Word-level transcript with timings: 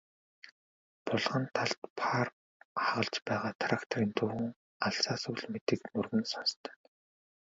Булган 1.09 1.43
талд 1.59 1.89
паар 2.01 2.27
хагалж 2.85 3.15
байгаа 3.27 3.51
тракторын 3.65 4.11
дуун 4.21 4.45
алсаас 4.89 5.21
үл 5.31 5.43
мэдэг 5.53 5.79
нүргэн 5.93 6.23
сонстоно. 6.33 6.81